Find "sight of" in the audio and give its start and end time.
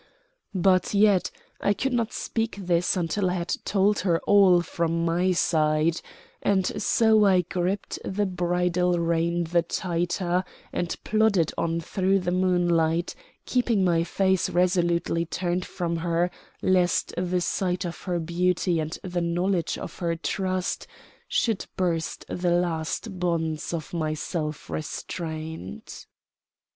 17.39-18.01